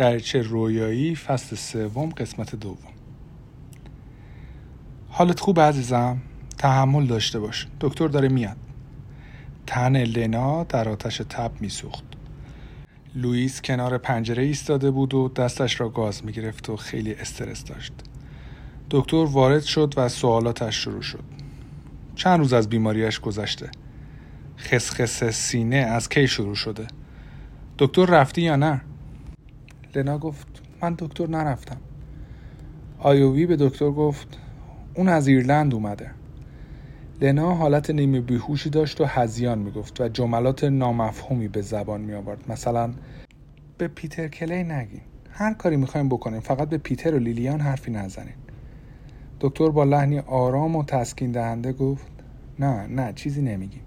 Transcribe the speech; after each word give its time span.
دریچه 0.00 0.42
رویایی؟ 0.42 1.14
فصل 1.14 1.56
سوم 1.56 2.08
قسمت 2.08 2.54
دوم. 2.56 2.92
حالت 5.08 5.40
خوب 5.40 5.60
عزیزم؟ 5.60 6.18
تحمل 6.58 7.06
داشته 7.06 7.40
باش. 7.40 7.66
دکتر 7.80 8.08
داره 8.08 8.28
میاد. 8.28 8.56
تن 9.66 9.96
لنا 9.96 10.64
در 10.64 10.88
آتش 10.88 11.16
تب 11.28 11.52
میسوخت. 11.60 12.04
لوئیس 13.14 13.62
کنار 13.62 13.98
پنجره 13.98 14.42
ایستاده 14.42 14.90
بود 14.90 15.14
و 15.14 15.28
دستش 15.28 15.80
را 15.80 15.88
گاز 15.88 16.24
می‌گرفت 16.24 16.70
و 16.70 16.76
خیلی 16.76 17.14
استرس 17.14 17.64
داشت. 17.64 17.92
دکتر 18.90 19.16
وارد 19.16 19.62
شد 19.62 19.94
و 19.96 20.08
سوالاتش 20.08 20.76
شروع 20.76 21.02
شد. 21.02 21.24
چند 22.14 22.38
روز 22.38 22.52
از 22.52 22.68
بیماریش 22.68 23.20
گذشته. 23.20 23.70
خسخس 24.58 25.24
سینه 25.24 25.76
از 25.76 26.08
کی 26.08 26.28
شروع 26.28 26.54
شده؟ 26.54 26.86
دکتر 27.78 28.04
رفتی 28.04 28.42
یا 28.42 28.56
نه؟ 28.56 28.80
لنا 29.94 30.18
گفت 30.18 30.62
من 30.82 30.94
دکتر 30.98 31.26
نرفتم. 31.26 31.76
آیووی 32.98 33.46
به 33.46 33.56
دکتر 33.56 33.90
گفت 33.90 34.38
اون 34.94 35.08
از 35.08 35.28
ایرلند 35.28 35.74
اومده. 35.74 36.10
لنا 37.20 37.54
حالت 37.54 37.90
نیمه 37.90 38.20
بیهوشی 38.20 38.70
داشت 38.70 39.00
و 39.00 39.04
هزیان 39.04 39.58
می‌گفت 39.58 40.00
و 40.00 40.08
جملات 40.08 40.64
نامفهومی 40.64 41.48
به 41.48 41.62
زبان 41.62 42.00
می 42.00 42.14
آورد 42.14 42.44
مثلا 42.48 42.90
به 43.78 43.88
پیتر 43.88 44.28
کلی 44.28 44.64
نگین. 44.64 45.00
هر 45.30 45.54
کاری 45.54 45.76
می‌خوایم 45.76 46.08
بکنیم 46.08 46.40
فقط 46.40 46.68
به 46.68 46.78
پیتر 46.78 47.14
و 47.14 47.18
لیلیان 47.18 47.60
حرفی 47.60 47.90
نزنین. 47.90 48.34
دکتر 49.40 49.68
با 49.68 49.84
لحنی 49.84 50.18
آرام 50.18 50.76
و 50.76 50.84
تسکین 50.84 51.32
دهنده 51.32 51.72
گفت 51.72 52.12
نه 52.58 52.86
نه 52.86 53.12
چیزی 53.12 53.42
نمیگیم. 53.42 53.82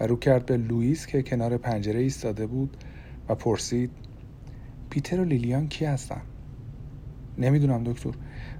و 0.00 0.06
رو 0.06 0.16
کرد 0.16 0.46
به 0.46 0.56
لوئیس 0.56 1.06
که 1.06 1.22
کنار 1.22 1.56
پنجره 1.56 2.00
ایستاده 2.00 2.46
بود 2.46 2.76
و 3.28 3.34
پرسید 3.34 3.90
پیتر 4.90 5.20
و 5.20 5.24
لیلیان 5.24 5.68
کی 5.68 5.84
هستن؟ 5.84 6.20
نمی‌دونم 7.38 7.84
دکتر. 7.84 8.10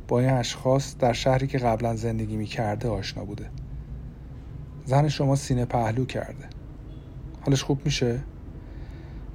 با 0.08 0.20
این 0.20 0.30
اشخاص 0.30 0.96
در 0.98 1.12
شهری 1.12 1.46
که 1.46 1.58
قبلا 1.58 1.96
زندگی 1.96 2.36
می‌کرده 2.36 2.88
آشنا 2.88 3.24
بوده. 3.24 3.46
زن 4.84 5.08
شما 5.08 5.36
سینه 5.36 5.64
پهلو 5.64 6.04
کرده. 6.04 6.44
حالش 7.40 7.62
خوب 7.62 7.80
میشه؟ 7.84 8.20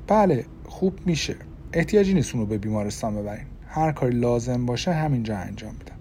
بله 0.08 0.46
خوب 0.66 1.00
میشه. 1.06 1.36
احتیاجی 1.74 2.14
نیست 2.14 2.36
اونو 2.36 2.48
به 2.48 2.58
بیمارستان 2.58 3.16
ببرین 3.16 3.46
هر 3.68 3.92
کاری 3.92 4.20
لازم 4.20 4.66
باشه 4.66 4.94
همینجا 4.94 5.38
انجام 5.38 5.74
میدم. 5.74 5.96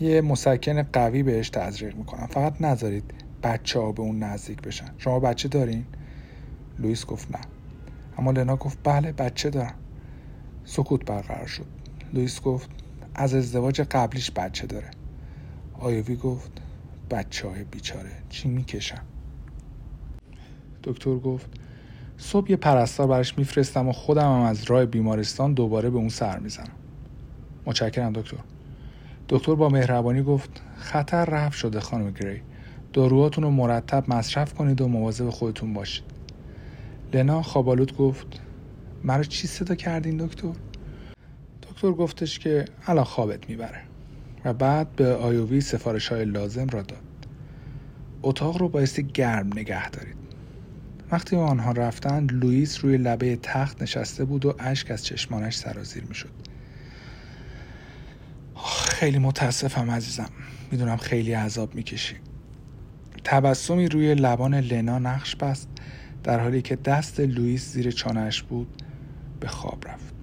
یه 0.00 0.20
مسکن 0.20 0.82
قوی 0.82 1.22
بهش 1.22 1.50
تزریق 1.50 1.96
می‌کنم. 1.96 2.26
فقط 2.26 2.62
نذارید 2.62 3.14
بچه 3.42 3.80
ها 3.80 3.92
به 3.92 4.02
اون 4.02 4.18
نزدیک 4.18 4.62
بشن. 4.62 4.90
شما 4.98 5.20
بچه 5.20 5.48
دارین؟ 5.48 5.84
لوئیس 6.78 7.06
گفت 7.06 7.32
نه. 7.32 7.40
اما 8.18 8.30
لنا 8.30 8.56
گفت 8.56 8.78
بله 8.84 9.12
بچه 9.12 9.50
دارم. 9.50 9.74
سکوت 10.64 11.04
برقرار 11.04 11.46
شد. 11.46 11.66
لوئیس 12.12 12.40
گفت 12.40 12.70
از 13.14 13.34
ازدواج 13.34 13.80
قبلیش 13.80 14.30
بچه 14.30 14.66
داره. 14.66 14.90
آیوی 15.80 16.16
گفت 16.16 16.50
بچه 17.10 17.48
های 17.48 17.64
بیچاره 17.64 18.10
چی 18.28 18.48
می‌کشن؟ 18.48 19.00
دکتر 20.84 21.14
گفت 21.14 21.46
صبح 22.18 22.50
یه 22.50 22.56
پرستار 22.56 23.06
برش 23.06 23.38
میفرستم 23.38 23.88
و 23.88 23.92
خودم 23.92 24.34
هم 24.34 24.40
از 24.40 24.64
راه 24.64 24.86
بیمارستان 24.86 25.54
دوباره 25.54 25.90
به 25.90 25.96
اون 25.96 26.08
سر 26.08 26.38
می‌زنم. 26.38 26.74
متشکرم 27.66 28.12
دکتر. 28.12 28.36
دکتر 29.28 29.54
با 29.54 29.68
مهربانی 29.68 30.22
گفت 30.22 30.62
خطر 30.76 31.24
رفت 31.24 31.58
شده 31.58 31.80
خانم 31.80 32.10
گری. 32.10 32.42
داروهاتون 32.92 33.44
رو 33.44 33.50
مرتب 33.50 34.04
مصرف 34.08 34.54
کنید 34.54 34.80
و 34.80 34.88
مواظب 34.88 35.30
خودتون 35.30 35.72
باشید. 35.72 36.04
لنا 37.14 37.42
خوابالود 37.42 37.96
گفت 37.96 38.40
مرا 39.04 39.22
چی 39.24 39.46
صدا 39.46 39.74
کردین 39.74 40.16
دکتر؟ 40.16 40.52
دکتر 41.62 41.92
گفتش 41.92 42.38
که 42.38 42.64
الان 42.86 43.04
خوابت 43.04 43.48
می‌بره. 43.50 43.80
و 44.44 44.54
بعد 44.54 44.96
به 44.96 45.14
آیووی 45.14 45.60
سفارش 45.60 46.08
های 46.08 46.24
لازم 46.24 46.66
را 46.66 46.82
داد. 46.82 47.02
اتاق 48.22 48.58
رو 48.58 48.68
بایستی 48.68 49.02
گرم 49.02 49.46
نگه 49.46 49.90
دارید. 49.90 50.16
وقتی 51.10 51.36
آنها 51.36 51.72
رفتند 51.72 52.32
لوئیس 52.32 52.84
روی 52.84 52.96
لبه 52.96 53.36
تخت 53.36 53.82
نشسته 53.82 54.24
بود 54.24 54.46
و 54.46 54.54
اشک 54.58 54.90
از 54.90 55.04
چشمانش 55.04 55.56
سرازیر 55.56 56.04
می‌شد. 56.04 56.30
خیلی 58.88 59.18
متاسفم 59.18 59.90
عزیزم. 59.90 60.30
می‌دونم 60.70 60.96
خیلی 60.96 61.32
عذاب 61.32 61.74
می‌کشی. 61.74 62.16
تبسمی 63.24 63.88
روی 63.88 64.14
لبان 64.14 64.54
لنا 64.54 64.98
نقش 64.98 65.36
بست 65.36 65.68
در 66.22 66.40
حالی 66.40 66.62
که 66.62 66.76
دست 66.76 67.20
لوئیس 67.20 67.72
زیر 67.72 67.90
چانهش 67.90 68.42
بود 68.42 68.82
به 69.40 69.48
خواب 69.48 69.88
رفت. 69.88 70.14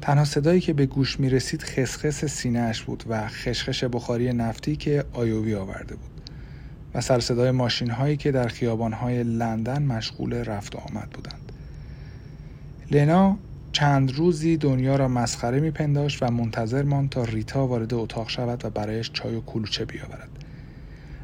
تنها 0.00 0.24
صدایی 0.24 0.60
که 0.60 0.72
به 0.72 0.86
گوش 0.86 1.20
می 1.20 1.30
رسید 1.30 1.62
خسخس 1.62 2.24
سینهش 2.24 2.82
بود 2.82 3.04
و 3.08 3.28
خشخش 3.28 3.84
بخاری 3.84 4.32
نفتی 4.32 4.76
که 4.76 5.04
آیووی 5.12 5.54
آورده 5.54 5.96
بود 5.96 6.10
و 6.94 7.00
سر 7.00 7.20
صدای 7.20 7.50
ماشین 7.50 7.90
هایی 7.90 8.16
که 8.16 8.32
در 8.32 8.48
خیابان 8.48 8.92
های 8.92 9.22
لندن 9.22 9.82
مشغول 9.82 10.34
رفت 10.34 10.74
و 10.74 10.78
آمد 10.78 11.10
بودند. 11.10 11.52
لنا 12.90 13.36
چند 13.72 14.12
روزی 14.12 14.56
دنیا 14.56 14.96
را 14.96 15.08
مسخره 15.08 15.60
میپنداشت 15.60 16.22
و 16.22 16.30
منتظر 16.30 16.82
ماند 16.82 17.08
تا 17.08 17.24
ریتا 17.24 17.66
وارد 17.66 17.94
اتاق 17.94 18.28
شود 18.28 18.64
و 18.64 18.70
برایش 18.70 19.10
چای 19.12 19.34
و 19.34 19.40
کلوچه 19.40 19.84
بیاورد. 19.84 20.28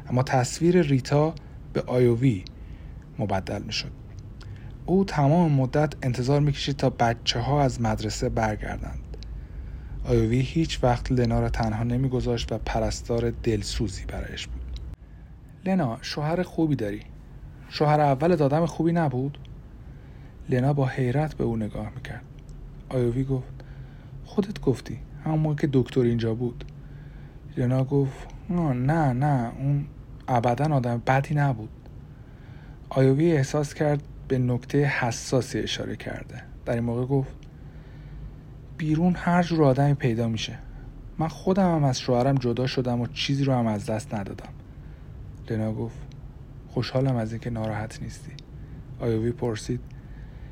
اما 0.09 0.23
تصویر 0.23 0.81
ریتا 0.81 1.35
به 1.73 1.81
آیووی 1.81 2.43
مبدل 3.19 3.61
می‌شد. 3.61 3.91
او 4.89 5.05
تمام 5.05 5.51
مدت 5.51 5.93
انتظار 6.01 6.39
می‌کشید 6.41 6.75
تا 6.75 6.89
بچه 6.89 7.39
ها 7.39 7.61
از 7.61 7.81
مدرسه 7.81 8.29
برگردند. 8.29 9.17
آیووی 10.05 10.39
هیچ 10.39 10.83
وقت 10.83 11.11
لنا 11.11 11.39
را 11.39 11.49
تنها 11.49 11.83
نمیگذاشت 11.83 12.51
و 12.51 12.57
پرستار 12.57 13.29
دلسوزی 13.43 14.05
برایش 14.05 14.47
بود. 14.47 14.79
لنا 15.65 15.97
شوهر 16.01 16.43
خوبی 16.43 16.75
داری. 16.75 17.01
شوهر 17.69 18.01
اول 18.01 18.35
دادم 18.35 18.65
خوبی 18.65 18.91
نبود؟ 18.91 19.37
لنا 20.49 20.73
با 20.73 20.85
حیرت 20.85 21.35
به 21.35 21.43
او 21.43 21.57
نگاه 21.57 21.91
می‌کرد. 21.95 22.23
آیووی 22.89 23.23
گفت 23.23 23.53
خودت 24.25 24.61
گفتی 24.61 24.99
همون 25.25 25.39
موقع 25.39 25.55
که 25.55 25.69
دکتر 25.73 26.01
اینجا 26.01 26.33
بود. 26.33 26.65
لنا 27.57 27.83
گفت 27.83 28.27
نه 28.49 29.13
نه 29.13 29.51
اون 29.59 29.85
ابدا 30.27 30.75
آدم 30.75 31.01
بدی 31.07 31.35
نبود. 31.35 31.69
آیووی 32.89 33.31
احساس 33.31 33.73
کرد 33.73 34.03
به 34.29 34.37
نکته 34.37 34.83
حساسی 34.85 35.59
اشاره 35.59 35.95
کرده. 35.95 36.41
در 36.65 36.73
این 36.73 36.83
موقع 36.83 37.05
گفت 37.05 37.31
بیرون 38.77 39.15
هر 39.15 39.43
جور 39.43 39.63
آدمی 39.63 39.93
پیدا 39.93 40.27
میشه. 40.27 40.59
من 41.17 41.27
خودم 41.27 41.75
هم 41.75 41.83
از 41.83 41.99
شوهرم 41.99 42.35
جدا 42.35 42.67
شدم 42.67 43.01
و 43.01 43.07
چیزی 43.07 43.43
رو 43.43 43.53
هم 43.53 43.67
از 43.67 43.85
دست 43.85 44.13
ندادم. 44.13 44.49
لنا 45.49 45.73
گفت 45.73 45.97
خوشحالم 46.67 47.15
از 47.15 47.31
اینکه 47.31 47.49
ناراحت 47.49 48.01
نیستی. 48.01 48.31
آیووی 48.99 49.31
پرسید 49.31 49.79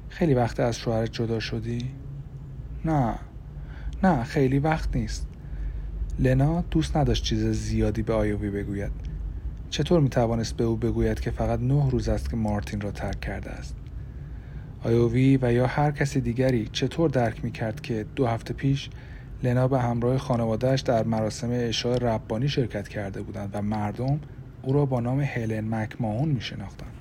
خیلی 0.10 0.34
وقت 0.34 0.60
از 0.60 0.80
شوهرت 0.80 1.14
جدا 1.14 1.40
شدی؟ 1.40 1.92
نه 2.86 3.16
نه 4.04 4.24
خیلی 4.24 4.60
وقت 4.60 4.96
نیست. 4.96 5.28
لنا 6.20 6.62
دوست 6.62 6.98
نداشت 6.98 7.24
چیز 7.24 7.46
زیادی 7.46 8.02
به 8.02 8.14
آیووی 8.14 8.50
بگوید. 8.50 8.92
چطور 9.70 10.00
می 10.00 10.10
توانست 10.10 10.58
به 10.58 10.64
او 10.64 10.76
بگوید 10.76 11.20
که 11.20 11.32
فقط 11.32 11.60
نه 11.60 11.90
روز 11.90 12.10
است 12.10 12.30
که 12.30 12.36
مارتین 12.36 12.82
را 12.82 12.92
ترک 12.92 13.20
کرده 13.20 13.50
است 13.50 13.76
آیووی 14.84 15.40
و 15.42 15.54
یا 15.54 15.68
هر 15.68 15.92
کسی 15.92 16.22
دیگری 16.22 16.70
چطور 16.72 17.10
درک 17.10 17.46
می 17.46 17.52
کرد 17.52 17.82
که 17.82 18.06
دو 18.16 18.28
هفته 18.28 18.54
پیش 18.54 18.90
لنا 19.44 19.68
به 19.68 19.80
همراه 19.80 20.18
خانوادهش 20.18 20.82
در 20.82 21.04
مراسم 21.04 21.50
اشاع 21.52 21.98
ربانی 21.98 22.50
شرکت 22.50 22.88
کرده 22.88 23.22
بودند 23.22 23.50
و 23.54 23.62
مردم 23.62 24.20
او 24.62 24.74
را 24.74 24.86
با 24.86 25.00
نام 25.00 25.20
هلن 25.20 25.76
مکماهون 25.76 26.30
می 26.30 26.42
شناختند. 26.42 26.92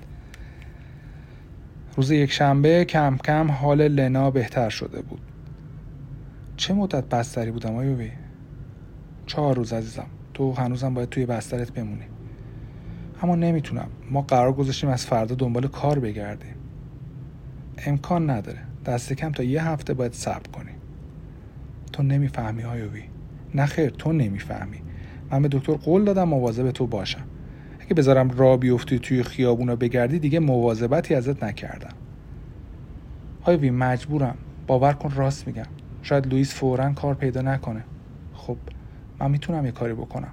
روز 1.95 2.11
یک 2.11 2.31
شنبه 2.31 2.85
کم 2.85 3.17
کم 3.17 3.51
حال 3.51 3.87
لنا 3.87 4.31
بهتر 4.31 4.69
شده 4.69 5.01
بود. 5.01 5.21
چه 6.57 6.73
مدت 6.73 7.03
بستری 7.03 7.51
بودم 7.51 7.75
آیووی؟ 7.75 8.11
چهار 9.25 9.55
روز 9.55 9.73
عزیزم. 9.73 10.07
تو 10.33 10.53
هنوزم 10.53 10.93
باید 10.93 11.09
توی 11.09 11.25
بسترت 11.25 11.71
بمونی. 11.71 12.05
اما 13.21 13.35
نمی‌تونم. 13.35 13.87
ما 14.11 14.21
قرار 14.21 14.53
گذاشتیم 14.53 14.89
از 14.89 15.05
فردا 15.05 15.35
دنبال 15.35 15.67
کار 15.67 15.99
بگردیم. 15.99 16.55
امکان 17.85 18.29
نداره. 18.29 18.59
دست 18.85 19.13
کم 19.13 19.31
تا 19.31 19.43
یه 19.43 19.67
هفته 19.67 19.93
باید 19.93 20.13
صبر 20.13 20.51
کنی. 20.53 20.71
تو 21.93 22.03
نمی‌فهمی 22.03 22.63
آیووی. 22.63 23.03
نه 23.55 23.65
خیر 23.65 23.89
تو 23.89 24.13
نمی‌فهمی. 24.13 24.77
من 25.31 25.41
به 25.41 25.47
دکتر 25.47 25.73
قول 25.73 26.03
دادم 26.03 26.23
مواظب 26.23 26.71
تو 26.71 26.87
باشم. 26.87 27.23
اگه 27.79 27.93
بذارم 27.93 28.29
را 28.29 28.57
بیفتی 28.57 28.99
توی 28.99 29.23
خیابون 29.23 29.67
رو 29.67 29.75
بگردی 29.75 30.19
دیگه 30.19 30.39
مواظبتی 30.39 31.15
ازت 31.15 31.43
نکردم 31.43 31.93
آیوی 33.43 33.71
مجبورم 33.71 34.37
باور 34.67 34.93
کن 34.93 35.11
راست 35.15 35.47
میگم 35.47 35.65
شاید 36.01 36.27
لوئیس 36.27 36.53
فورا 36.53 36.93
کار 36.93 37.13
پیدا 37.15 37.41
نکنه 37.41 37.83
خب 38.33 38.57
من 39.19 39.31
می‌تونم 39.31 39.65
یه 39.65 39.71
کاری 39.71 39.93
بکنم 39.93 40.31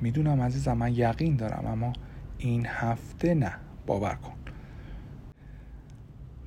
می‌دونم 0.00 0.40
عزیزم 0.40 0.72
من 0.72 0.92
یقین 0.92 1.36
دارم 1.36 1.66
اما 1.66 1.92
این 2.38 2.66
هفته 2.66 3.34
نه. 3.34 3.52
باور 3.86 4.14
کن. 4.14 4.32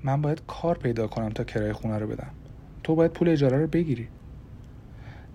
من 0.04 0.22
باید 0.22 0.42
کار 0.48 0.78
پیدا 0.78 1.08
کنم 1.08 1.30
تا 1.30 1.44
کرایه 1.44 1.74
خونه 1.74 1.98
رو 1.98 2.08
بدم. 2.08 2.32
تو 2.84 2.96
باید 2.96 3.12
پول 3.12 3.30
اجاره 3.30 3.58
رو 3.58 3.68
بگیری. 3.68 4.08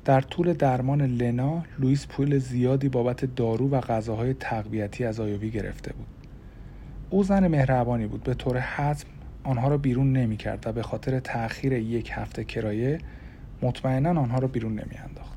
در 0.05 0.21
طول 0.21 0.53
درمان 0.53 1.03
لنا 1.03 1.63
لوئیس 1.79 2.07
پول 2.07 2.39
زیادی 2.39 2.89
بابت 2.89 3.25
دارو 3.25 3.69
و 3.69 3.81
غذاهای 3.81 4.35
تقویتی 4.35 5.05
از 5.05 5.21
آیوی 5.21 5.51
گرفته 5.51 5.93
بود. 5.93 6.07
او 7.11 7.23
زن 7.23 7.49
مهربانی 7.49 8.07
بود. 8.07 8.23
به 8.23 8.35
طور 8.35 8.59
حتم 8.59 9.09
آنها 9.45 9.69
را 9.69 9.79
بیرون 9.79 10.13
نمی 10.13 10.37
کرد 10.37 10.67
و 10.67 10.73
به 10.73 10.83
خاطر 10.83 11.21
تأخیر 11.21 11.73
یک 11.73 12.11
هفته 12.15 12.45
کرایه 12.45 12.99
مطمئنا 13.63 14.11
آنها 14.11 14.39
را 14.39 14.49
بیرون 14.49 14.73
نمی 14.73 14.99
انداخت. 15.05 15.36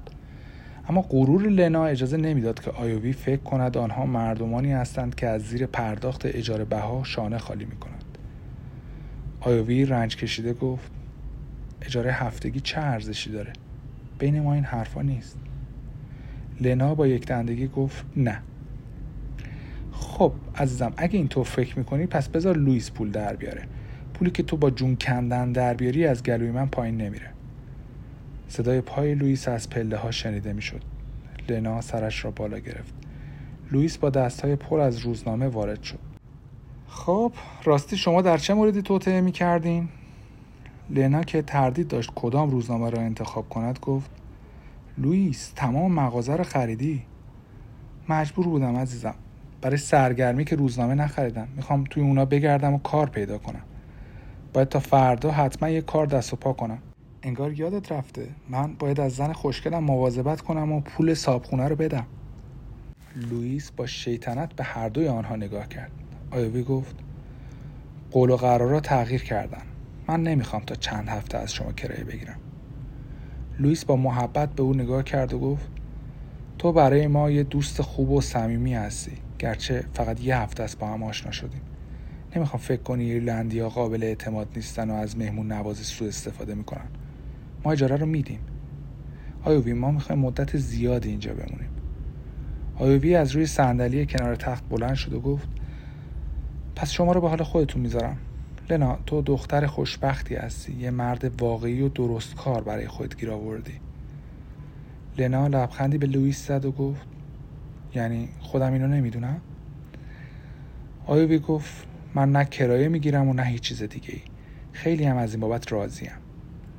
اما 0.89 1.01
غرور 1.01 1.49
لنا 1.49 1.85
اجازه 1.85 2.17
نمی‌داد 2.17 2.59
که 2.59 2.71
آیوی 2.71 3.13
فکر 3.13 3.41
کند 3.41 3.77
آنها 3.77 4.05
مردمانی 4.05 4.71
هستند 4.71 5.15
که 5.15 5.27
از 5.27 5.41
زیر 5.41 5.65
پرداخت 5.65 6.25
اجاره 6.25 6.65
بها 6.65 7.03
شانه 7.03 7.37
خالی 7.37 7.65
می 7.65 7.75
کنند. 7.75 8.17
آیوی 9.41 9.85
رنج 9.85 10.15
کشیده 10.15 10.53
گفت 10.53 10.91
اجاره 11.81 12.11
هفتگی 12.11 12.59
چه 12.59 12.81
ارزشی 12.81 13.31
داره؟ 13.31 13.53
بین 14.19 14.41
ما 14.41 14.53
این 14.53 14.63
حرفا 14.63 15.01
نیست. 15.01 15.37
لنا 16.61 16.95
با 16.95 17.07
یک 17.07 17.25
دندگی 17.25 17.67
گفت 17.67 18.05
نه 18.17 18.41
خب 19.91 20.33
عزیزم 20.55 20.93
اگه 20.97 21.17
اینطور 21.17 21.43
فکر 21.43 21.79
می‌کنی 21.79 22.05
پس 22.05 22.29
بذار 22.29 22.57
لوئیس 22.57 22.91
پول 22.91 23.11
در 23.11 23.35
بیاره 23.35 23.63
پولی 24.13 24.31
که 24.31 24.43
تو 24.43 24.57
با 24.57 24.69
جون 24.69 24.95
کندن 24.95 25.51
در 25.51 25.73
بیاری 25.73 26.05
از 26.05 26.23
گلوی 26.23 26.51
من 26.51 26.67
پایین 26.67 26.97
نمیره 26.97 27.29
صدای 28.49 28.81
پای 28.81 29.15
لوئیس 29.15 29.47
از 29.47 29.69
پله 29.69 29.97
ها 29.97 30.11
شنیده 30.11 30.53
می‌شد. 30.53 30.81
لنا 31.49 31.81
سرش 31.81 32.25
را 32.25 32.31
بالا 32.31 32.59
گرفت. 32.59 32.93
لوئیس 33.71 33.97
با 33.97 34.09
دستهای 34.09 34.55
پر 34.55 34.79
از 34.79 34.97
روزنامه 34.97 35.47
وارد 35.47 35.83
شد. 35.83 35.99
خب 36.87 37.31
راستی 37.63 37.97
شما 37.97 38.21
در 38.21 38.37
چه 38.37 38.53
موردی 38.53 38.81
توطعه 38.81 39.21
می 39.21 39.31
کردین؟ 39.31 39.89
لنا 40.89 41.23
که 41.23 41.41
تردید 41.41 41.87
داشت 41.87 42.11
کدام 42.15 42.49
روزنامه 42.49 42.89
را 42.89 43.01
انتخاب 43.01 43.49
کند 43.49 43.79
گفت 43.81 44.11
لوئیس 44.97 45.51
تمام 45.55 45.91
مغازه 45.91 46.35
را 46.35 46.43
خریدی. 46.43 47.03
مجبور 48.09 48.45
بودم 48.45 48.75
عزیزم. 48.75 49.15
برای 49.61 49.77
سرگرمی 49.77 50.45
که 50.45 50.55
روزنامه 50.55 50.95
نخریدم. 50.95 51.47
می‌خوام 51.55 51.83
توی 51.83 52.03
اونا 52.03 52.25
بگردم 52.25 52.73
و 52.73 52.77
کار 52.77 53.09
پیدا 53.09 53.37
کنم. 53.37 53.63
باید 54.53 54.69
تا 54.69 54.79
فردا 54.79 55.31
حتما 55.31 55.69
یه 55.69 55.81
کار 55.81 56.05
دست 56.05 56.33
و 56.33 56.35
پا 56.35 56.53
کنم. 56.53 56.79
انگار 57.23 57.59
یادت 57.59 57.91
رفته. 57.91 58.27
من 58.49 58.73
باید 58.73 58.99
از 58.99 59.15
زن 59.15 59.33
خوشگلم 59.33 59.83
مواظبت 59.83 60.41
کنم 60.41 60.71
و 60.71 60.81
پول 60.81 61.13
صابخونه 61.13 61.67
رو 61.67 61.75
بدم. 61.75 62.05
لوئیس 63.15 63.71
با 63.71 63.85
شیطنت 63.85 64.53
به 64.53 64.63
هر 64.63 64.89
دوی 64.89 65.07
آنها 65.07 65.35
نگاه 65.35 65.67
کرد. 65.67 65.91
آیوی 66.31 66.63
گفت 66.63 66.95
قول 68.11 68.29
و 68.29 68.35
قرارا 68.35 68.79
تغییر 68.79 69.23
کردن. 69.23 69.61
من 70.07 70.23
نمی‌خوام 70.23 70.63
تا 70.65 70.75
چند 70.75 71.07
هفته 71.07 71.37
از 71.37 71.53
شما 71.53 71.71
کرایه 71.71 72.03
بگیرم. 72.03 72.39
لوئیس 73.59 73.85
با 73.85 73.95
محبت 73.95 74.49
به 74.49 74.63
او 74.63 74.73
نگاه 74.73 75.03
کرد 75.03 75.33
و 75.33 75.39
گفت 75.39 75.67
تو 76.57 76.71
برای 76.71 77.07
ما 77.07 77.31
یه 77.31 77.43
دوست 77.43 77.81
خوب 77.81 78.11
و 78.11 78.21
صمیمی 78.21 78.73
هستی. 78.73 79.11
گرچه 79.39 79.83
فقط 79.93 80.21
یه 80.21 80.37
هفته 80.37 80.63
است 80.63 80.79
با 80.79 80.87
هم 80.87 81.03
آشنا 81.03 81.31
شدیم. 81.31 81.61
نمی‌خوام 82.35 82.61
فکر 82.61 82.81
کنی 82.81 83.11
ایرلندیا 83.11 83.69
قابل 83.69 84.03
اعتماد 84.03 84.47
نیستن 84.55 84.89
و 84.89 84.93
از 84.93 85.17
مهمون 85.17 85.51
نوازی 85.51 85.83
سوء 85.83 86.07
استفاده 86.07 86.55
می‌کنن. 86.55 86.87
ما 87.63 87.71
اجاره 87.71 87.95
رو 87.95 88.05
میدیم. 88.05 88.39
آیوی 89.43 89.73
ما 89.73 89.91
می‌خوایم 89.91 90.21
مدت 90.21 90.57
زیادی 90.57 91.09
اینجا 91.09 91.33
بمونیم. 91.33 91.69
آیوی 92.75 93.15
از 93.15 93.31
روی 93.31 93.45
صندلی 93.45 94.05
کنار 94.05 94.35
تخت 94.35 94.69
بلند 94.69 94.95
شد 94.95 95.13
و 95.13 95.19
گفت 95.19 95.47
پس 96.75 96.91
شما 96.91 97.11
رو 97.11 97.21
به 97.21 97.29
حال 97.29 97.43
خودتون 97.43 97.81
می‌ذارم. 97.81 98.17
لنا 98.69 98.99
تو 99.05 99.21
دختر 99.21 99.65
خوشبختی 99.65 100.35
هستی. 100.35 100.73
یه 100.73 100.91
مرد 100.91 101.41
واقعی 101.41 101.81
و 101.81 101.89
درست 101.89 102.35
کار 102.35 102.63
برای 102.63 102.87
خودت 102.87 103.17
گیر 103.17 103.31
آوردی. 103.31 103.73
لنا 105.17 105.47
لبخندی 105.47 105.97
به 105.97 106.07
لوئیس 106.07 106.47
زد 106.47 106.65
و 106.65 106.71
گفت 106.71 107.07
یعنی 107.95 108.29
خودم 108.39 108.73
اینو 108.73 108.87
نمی‌دونم؟ 108.87 109.41
آیوی 111.05 111.39
گفت 111.39 111.87
من 112.15 112.31
نه 112.31 112.45
کرایه 112.45 112.87
می‌گیرم 112.87 113.27
و 113.27 113.33
نه 113.33 113.43
هیچ 113.43 113.61
چیز 113.61 113.83
دیگه 113.83 114.13
ای 114.13 114.21
خیلی 114.71 115.03
هم 115.03 115.17
از 115.17 115.33
این 115.33 115.39
بابت 115.39 115.71
راضیم. 115.71 116.11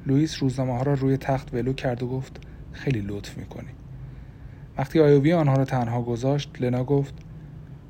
لوئیس 0.06 0.42
روزنامه 0.42 0.76
ها 0.76 0.82
را 0.82 0.94
روی 0.94 1.16
تخت 1.16 1.54
ولو 1.54 1.72
کرد 1.72 2.02
و 2.02 2.08
گفت 2.08 2.40
خیلی 2.72 3.00
لطف 3.00 3.38
می‌کنی. 3.38 3.68
وقتی 4.78 5.00
آیوی 5.00 5.32
آنها 5.32 5.54
را 5.54 5.64
تنها 5.64 6.02
گذاشت 6.02 6.50
لنا 6.60 6.84
گفت 6.84 7.14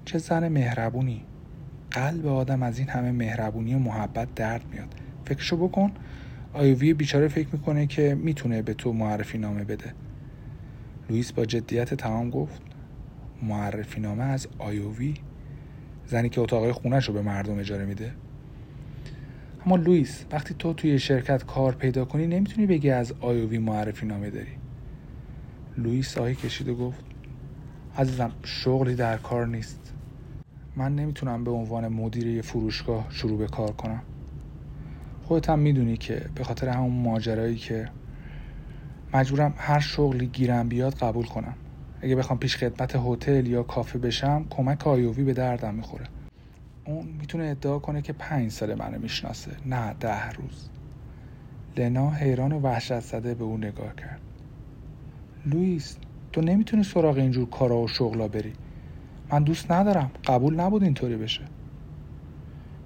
چه 0.05 0.19
زن 0.19 0.49
مهربونی. 0.49 1.25
قلب 1.91 2.27
آدم 2.27 2.63
از 2.63 2.79
این 2.79 2.89
همه 2.89 3.13
مهربونی 3.13 3.75
و 3.75 3.79
محبت 3.79 4.35
درد 4.35 4.65
میاد. 4.73 4.95
فکرشو 5.25 5.57
بکن. 5.57 5.93
آیوی 6.53 6.95
بیچاره 6.95 7.29
فکر 7.29 7.49
می‌کنه 7.53 7.87
که 7.87 8.15
می‌تونه 8.15 8.63
به 8.63 8.75
تو 8.75 8.93
معرفی 8.93 9.39
نامه 9.39 9.65
بده. 9.65 9.93
لوئیس 11.11 11.33
با 11.33 11.45
جدیت 11.45 11.95
تمام 11.95 12.31
گفت 12.31 12.63
معرفی 13.43 14.01
نامه 14.01 14.25
از 14.25 14.49
آیوی 14.59 15.15
زنی 16.07 16.29
که 16.29 16.41
اتاقای 16.41 16.73
خونش 16.73 17.09
رو 17.09 17.15
به 17.15 17.23
مردم 17.23 17.59
اجاره 17.59 17.85
میده؟ 17.85 18.13
اما 19.67 19.77
لوئیس 19.77 20.25
وقتی 20.33 20.55
تو 20.59 20.73
توی 20.73 20.99
شرکت 20.99 21.45
کار 21.45 21.73
پیدا 21.73 22.05
کنی 22.05 22.27
نمی‌تونی 22.27 22.67
بگی 22.67 22.91
از 22.91 23.15
آیوی 23.21 23.59
معرفی 23.59 24.07
نامه 24.07 24.31
داری. 24.31 24.49
لوئیس 25.79 26.19
آهی 26.19 26.35
کشید 26.35 26.69
و 26.69 26.75
گفت 26.75 27.05
عزیزم 27.97 28.33
شغلی 28.45 28.95
در 28.95 29.17
کار 29.17 29.47
نیست. 29.47 29.93
من 30.77 30.95
نمی‌تونم 30.95 31.45
به 31.45 31.51
عنوان 31.51 31.89
مدیر 31.89 32.27
یه 32.27 32.43
فروشگاه 32.43 33.07
شروع 33.11 33.39
به 33.39 33.47
کار 33.47 33.73
کنم. 33.73 34.03
خودت 35.23 35.51
هم 35.51 35.59
می‌دونی 35.59 35.97
که 35.97 36.31
به 36.35 36.45
خاطر 36.45 36.69
همون 36.69 37.03
ماجرایی 37.03 37.57
که 37.57 37.91
مجبورم 39.15 39.55
هر 39.57 39.81
شغلی 39.81 40.27
گیرم 40.27 40.69
بیاد 40.69 40.95
قبول 40.95 41.27
کنم. 41.27 41.55
اگه 42.03 42.17
بخوام 42.17 42.39
پیش 42.39 42.57
خدمت 42.57 42.97
هتل 42.97 43.47
یا 43.47 43.63
کافه 43.63 43.99
بشم 43.99 44.47
کمک 44.51 44.87
آیوی 44.87 45.25
به 45.25 45.33
دردم 45.33 45.75
می‌خوره. 45.75 46.07
اون 46.85 47.07
می‌تونه 47.21 47.45
ادعا 47.45 47.79
کنه 47.79 48.03
که 48.03 48.13
پنج 48.13 48.51
سال 48.51 48.75
منو 48.75 48.99
می‌شناسه 48.99 49.51
نه 49.67 49.95
ده 50.01 50.31
روز. 50.31 50.69
لنا 51.77 52.11
حیران 52.11 52.53
و 52.53 52.61
وحشت 52.61 53.01
زده 53.01 53.35
به 53.35 53.45
او 53.45 53.57
نگاه 53.57 53.95
کرد. 53.95 54.21
لوئیس 55.47 55.97
تو 56.33 56.41
نمی‌تونی 56.41 56.83
سراغ 56.83 57.17
اینجور 57.17 57.51
کارا 57.51 57.79
و 57.81 57.89
شغلا 57.89 58.29
بری. 58.29 58.53
من 59.33 59.43
دوست 59.43 59.73
ندارم. 59.73 60.11
قبول 60.25 60.61
نبود 60.61 60.83
اینطوری 60.83 61.17
بشه. 61.17 61.43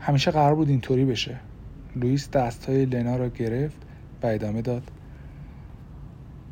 همیشه 0.00 0.31
قرار 0.31 0.55
بود 0.55 0.69
اینطوری 0.69 1.05
بشه. 1.05 1.40
لوئیس 1.97 2.31
دستهای 2.31 2.87
لنا 2.87 3.17
را 3.17 3.29
گرفت 3.29 3.76
و 4.23 4.26
ادامه 4.26 4.62
داد. 4.62 4.90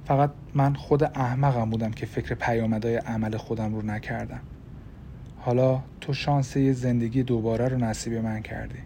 فقط 0.05 0.31
من 0.55 0.75
خود 0.75 1.05
احمقم 1.05 1.71
بودم 1.71 1.91
که 1.91 2.07
فکر 2.07 2.35
پیامدهای 2.35 2.97
عمل 2.97 3.37
خودم 3.37 3.75
رو 3.75 3.83
نکردم. 3.83 4.41
حالا 5.45 5.81
تو 6.01 6.13
شانس 6.13 6.57
زندگی 6.57 7.23
دوباره 7.23 7.69
رو 7.69 7.79
نصیب 7.79 8.13
من 8.13 8.43
کردی. 8.43 8.79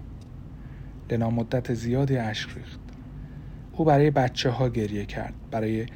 لنا 1.11 1.31
مدت 1.31 1.75
زیادی 1.75 2.17
اشک 2.17 2.51
ریخت. 2.57 2.81
او 3.73 3.85
برای 3.85 4.11
بچه 4.11 4.51
ها 4.51 4.69
گریه 4.69 5.05
کرد 5.05 5.35
برای 5.51 5.87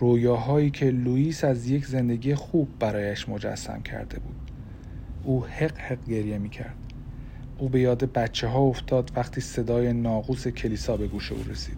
رویاهایی 0.00 0.70
که 0.70 0.90
لوئیس 0.90 1.44
از 1.44 1.70
یک 1.70 1.86
زندگی 1.86 2.34
خوب 2.34 2.68
برایش 2.80 3.28
مجسم 3.28 3.82
کرده 3.82 4.18
بود. 4.18 4.36
او 5.24 5.46
حق 5.46 5.78
حق 5.78 6.04
گریه 6.08 6.38
می 6.38 6.48
کرد 6.48 6.76
او 7.58 7.68
به 7.68 7.80
یاد 7.80 8.12
بچه 8.12 8.48
ها 8.48 8.60
افتاد 8.60 9.12
وقتی 9.16 9.40
صدای 9.40 9.92
ناقوس 9.92 10.48
کلیسا 10.48 10.96
به 10.96 11.06
گوش 11.06 11.32
او 11.32 11.38
رسید. 11.50 11.76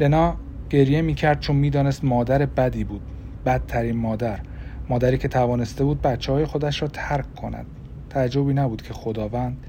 لنا 0.00 0.36
گریه 0.70 1.02
می‌کرد 1.02 1.40
چون 1.40 1.56
می‌دانست 1.56 2.04
مادر 2.04 2.46
بدی 2.46 2.84
بود 2.84 3.02
بدترین 3.46 3.96
مادر. 3.96 4.40
مادری 4.88 5.18
که 5.18 5.28
توانسته 5.28 5.84
بود 5.84 6.02
بچه 6.02 6.32
های 6.32 6.46
خودش 6.46 6.82
را 6.82 6.88
ترک 6.88 7.34
کند. 7.34 7.66
تعجبی 8.10 8.54
نبود 8.54 8.82
که 8.82 8.94
خداوند 8.94 9.66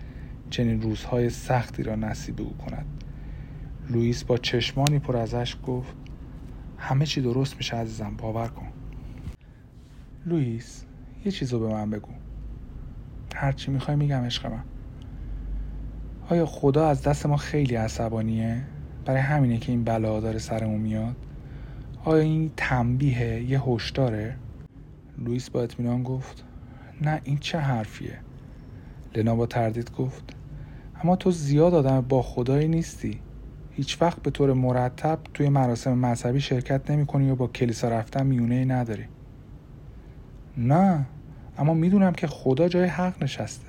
چنین 0.49 0.81
روزهای 0.81 1.29
سختی 1.29 1.83
را 1.83 1.95
نصیب 1.95 2.41
او 2.41 2.53
کند. 2.57 2.85
لوئیس 3.89 4.23
با 4.23 4.37
چشمانی 4.37 4.99
پر 4.99 5.17
ازش 5.17 5.55
گفت 5.67 5.95
همه 6.77 7.05
چی 7.05 7.21
درست 7.21 7.57
میشه 7.57 7.77
عزیزم 7.77 8.15
باور 8.17 8.47
کن. 8.47 8.67
لوئیس 10.25 10.85
یه 11.25 11.31
چیز 11.31 11.53
رو 11.53 11.59
به 11.59 11.67
من 11.67 11.89
بگو. 11.89 12.11
هرچی 13.35 13.71
می‌خوای 13.71 13.97
میگم 13.97 14.23
عشق 14.23 14.45
من. 14.45 14.63
آیا 16.29 16.45
خدا 16.45 16.87
از 16.87 17.03
دست 17.03 17.25
ما 17.25 17.37
خیلی 17.37 17.75
عصبانیه؟ 17.75 18.63
برای 19.05 19.21
همینه 19.21 19.57
که 19.57 19.71
این 19.71 19.83
بلا 19.83 20.19
داره 20.19 20.39
سرمون 20.39 20.81
میاد. 20.81 21.15
آیا 22.05 22.23
این 22.23 22.51
تنبیه 22.57 23.43
یه 23.43 23.61
هشداره؟ 23.61 24.35
لوئیس 25.17 25.49
با 25.49 25.61
اطمینان 25.61 26.03
گفت 26.03 26.43
نه 27.01 27.21
این 27.23 27.37
چه 27.37 27.59
حرفیه؟ 27.59 28.19
لنا 29.15 29.35
با 29.35 29.45
تردید 29.45 29.91
گفت 29.91 30.23
اما 31.03 31.15
تو 31.15 31.31
زیاد 31.31 31.73
آدم 31.73 32.01
با 32.01 32.21
خدایی 32.21 32.67
نیستی. 32.67 33.19
هیچ 33.71 34.01
وقت 34.01 34.21
به 34.21 34.31
طور 34.31 34.53
مرتب 34.53 35.19
توی 35.33 35.49
مراسم 35.49 35.97
مذهبی 35.97 36.41
شرکت 36.41 36.91
نمی 36.91 37.05
کنی 37.05 37.29
و 37.29 37.35
با 37.35 37.47
کلیسا 37.47 37.89
رفتن 37.89 38.25
میونه 38.25 38.55
ای 38.55 38.65
نداری. 38.65 39.05
نه 40.57 41.05
اما 41.57 41.73
می‌دونم 41.73 42.13
که 42.13 42.27
خدا 42.27 42.67
جای 42.67 42.85
حق 42.85 43.23
نشسته. 43.23 43.67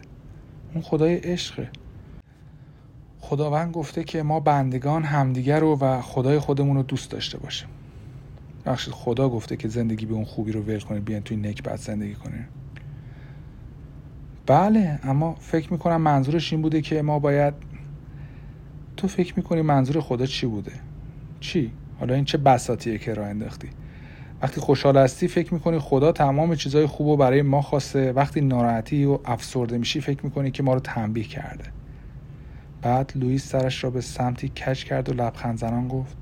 اون 0.74 0.82
خدای 0.82 1.14
عشقه. 1.16 1.70
خداوند 3.20 3.72
گفته 3.72 4.04
که 4.04 4.22
ما 4.22 4.40
بندگان 4.40 5.02
همدیگر 5.02 5.60
رو 5.60 5.78
و 5.78 6.00
خدای 6.00 6.38
خودمون 6.38 6.76
رو 6.76 6.82
دوست 6.82 7.10
داشته 7.10 7.38
باشیم. 7.38 7.68
بخشید 8.66 8.94
خدا 8.94 9.28
گفته 9.28 9.56
که 9.56 9.68
زندگی 9.68 10.06
به 10.06 10.14
اون 10.14 10.24
خوبی 10.24 10.52
رو 10.52 10.62
ول 10.62 10.80
کنید 10.80 11.04
بیان 11.04 11.22
توی 11.22 11.36
نکبت 11.36 11.76
زندگی 11.76 12.14
کنید 12.14 12.46
بله 14.46 14.98
اما 15.02 15.36
فکر 15.40 15.72
می‌کنم 15.72 16.00
منظورش 16.00 16.52
این 16.52 16.62
بوده 16.62 16.80
که 16.80 17.02
ما 17.02 17.18
باید 17.18 17.54
تو 18.96 19.08
فکر 19.08 19.34
می‌کنی 19.36 19.62
منظور 19.62 20.00
خدا 20.00 20.26
چی 20.26 20.46
بوده؟ 20.46 20.72
چی؟ 21.40 21.72
حالا 22.00 22.14
این 22.14 22.24
چه 22.24 22.38
بساتیه 22.38 22.98
که 22.98 23.14
راه 23.14 23.28
انداختی؟ 23.28 23.68
وقتی 24.42 24.60
خوشحال 24.60 24.96
هستی 24.96 25.28
فکر 25.28 25.54
می‌کنی 25.54 25.78
خدا 25.78 26.12
تمام 26.12 26.54
چیزای 26.54 26.86
خوب 26.86 27.08
رو 27.08 27.16
برای 27.16 27.42
ما 27.42 27.62
خواسته. 27.62 28.12
وقتی 28.12 28.40
ناراحتی 28.40 29.04
و 29.04 29.18
افسرده 29.24 29.78
میشی 29.78 30.00
فکر 30.00 30.24
می‌کنی 30.24 30.50
که 30.50 30.62
ما 30.62 30.74
رو 30.74 30.80
تنبیه 30.80 31.24
کرده. 31.24 31.64
بعد 32.82 33.12
لوئیس 33.14 33.48
سرش 33.48 33.84
را 33.84 33.90
به 33.90 34.00
سمتی 34.00 34.48
کج 34.48 34.84
کرد 34.84 35.08
و 35.08 35.12
لبخند 35.12 35.58
زنان 35.58 35.88
گفت 35.88 36.16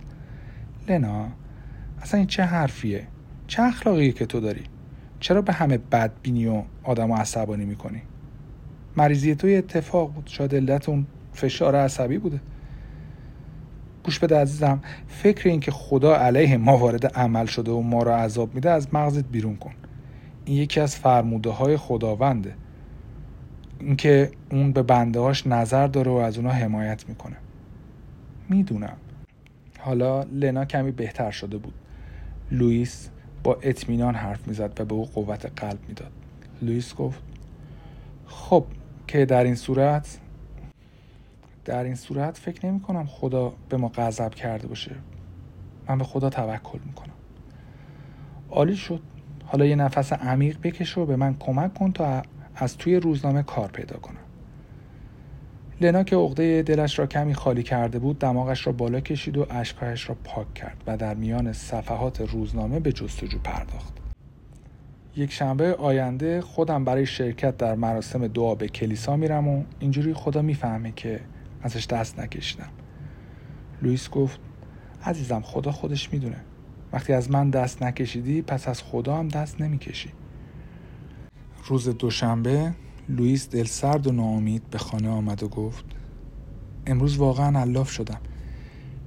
لنا 0.88 1.28
اصلا 2.02 2.18
این 2.18 2.26
چه 2.26 2.42
حرفیه؟ 2.42 3.06
چه 3.46 3.62
اخلاقیه 3.62 4.12
که 4.12 4.26
تو 4.26 4.40
داری؟ 4.40 4.62
چرا 5.20 5.42
به 5.42 5.52
همه 5.52 5.78
بدبینی 5.78 6.46
و 6.46 6.62
آدم 6.82 7.10
و 7.10 7.16
عصبانی 7.16 7.64
می‌کنی؟ 7.64 8.02
مریضی 8.96 9.34
توی 9.34 9.56
اتفاق 9.56 10.12
بود. 10.12 10.26
شاید 10.26 10.54
علت 10.54 10.88
اون 10.88 11.06
فشار 11.32 11.76
عصبی 11.76 12.18
بوده. 12.18 12.40
گوش 14.04 14.18
بده 14.18 14.38
عزیزم. 14.38 14.80
فکر 15.08 15.48
این 15.48 15.60
که 15.60 15.70
خدا 15.70 16.16
علیه 16.16 16.56
ما 16.56 16.76
وارد 16.76 17.06
عمل 17.06 17.46
شده 17.46 17.70
و 17.70 17.80
ما 17.80 18.02
را 18.02 18.16
عذاب 18.16 18.54
میده 18.54 18.70
از 18.70 18.94
مغزت 18.94 19.24
بیرون 19.24 19.56
کن. 19.56 19.72
این 20.44 20.56
یکی 20.56 20.80
از 20.80 20.96
فرموده 20.96 21.50
های 21.50 21.76
خداونده. 21.76 22.54
اینکه 23.80 24.30
اون 24.50 24.72
به 24.72 24.82
بنده 24.82 25.20
هاش 25.20 25.46
نظر 25.46 25.86
داره 25.86 26.10
و 26.10 26.14
از 26.14 26.36
اونا 26.36 26.50
حمایت 26.50 27.08
می‌کنه. 27.08 27.36
می‌دونم. 28.48 28.96
حالا 29.78 30.22
لنا 30.22 30.64
کمی 30.64 30.90
بهتر 30.90 31.30
شده 31.30 31.58
بود. 31.58 31.74
لوئیس 32.50 33.10
با 33.42 33.58
اطمینان 33.62 34.14
حرف 34.14 34.48
می‌زد 34.48 34.80
و 34.80 34.84
به 34.84 34.94
او 34.94 35.04
قوت 35.04 35.60
قلب 35.60 35.78
می‌داد. 35.88 36.12
لوئیس 36.62 36.94
گفت 36.94 37.22
خب 38.26 38.64
که 39.06 39.24
در 39.24 39.44
این 39.44 39.54
صورت؟ 39.54 40.18
در 41.64 41.84
این 41.84 41.94
صورت 41.94 42.38
فکر 42.38 42.66
نمی 42.66 42.80
کنم 42.80 43.06
خدا 43.06 43.52
به 43.68 43.76
ما 43.76 43.88
غضب 43.88 44.34
کرده 44.34 44.66
باشه. 44.66 44.96
من 45.88 45.98
به 45.98 46.04
خدا 46.04 46.30
توکل 46.30 46.78
می‌کنم. 46.86 47.14
عالی 48.50 48.76
شد. 48.76 49.00
حالا 49.44 49.66
یه 49.66 49.76
نفس 49.76 50.12
عمیق 50.12 50.58
بکش 50.62 50.98
و 50.98 51.06
به 51.06 51.16
من 51.16 51.36
کمک 51.38 51.74
کن 51.74 51.92
تا 51.92 52.22
از 52.56 52.76
توی 52.76 52.96
روزنامه 52.96 53.42
کار 53.42 53.68
پیدا 53.68 53.96
کنم. 53.96 54.25
لنا 55.80 56.02
که 56.02 56.16
عقده 56.16 56.62
دلش 56.62 56.98
را 56.98 57.06
کمی 57.06 57.34
خالی 57.34 57.62
کرده 57.62 57.98
بود 57.98 58.18
دماغش 58.18 58.66
را 58.66 58.72
بالا 58.72 59.00
کشید 59.00 59.38
و 59.38 59.46
اشکهایش 59.50 60.08
را 60.08 60.16
پاک 60.24 60.54
کرد 60.54 60.84
و 60.86 60.96
در 60.96 61.14
میان 61.14 61.52
صفحات 61.52 62.20
روزنامه 62.20 62.80
به 62.80 62.92
جستجو 62.92 63.38
پرداخت. 63.38 63.94
یک 65.16 65.32
شنبه 65.32 65.74
آینده 65.74 66.40
خودم 66.40 66.84
برای 66.84 67.06
شرکت 67.06 67.56
در 67.56 67.74
مراسم 67.74 68.26
دعا 68.26 68.54
به 68.54 68.68
کلیسا 68.68 69.16
میرم 69.16 69.48
و 69.48 69.64
اینجوری 69.78 70.14
خدا 70.14 70.42
می‌فهمه 70.42 70.92
که 70.96 71.20
ازش 71.62 71.86
دست 71.86 72.20
نکشیدم. 72.20 72.70
لوئیس 73.82 74.10
گفت 74.10 74.40
عزیزم 75.04 75.40
خدا 75.40 75.72
خودش 75.72 76.12
می‌دونه. 76.12 76.40
وقتی 76.92 77.12
از 77.12 77.30
من 77.30 77.50
دست 77.50 77.82
نکشیدی 77.82 78.42
پس 78.42 78.68
از 78.68 78.82
خدا 78.82 79.16
هم 79.16 79.28
دست 79.28 79.60
نمی‌کشی. 79.60 80.10
روز 81.66 81.88
دوشنبه 81.88 82.72
لوئیس 83.08 83.50
دل 83.50 83.64
سرد 83.64 84.06
و 84.06 84.12
ناامید 84.12 84.70
به 84.70 84.78
خانه 84.78 85.08
آمد 85.08 85.42
و 85.42 85.48
گفت 85.48 85.84
امروز 86.86 87.16
واقعا 87.16 87.60
علاف 87.60 87.90
شدم. 87.90 88.20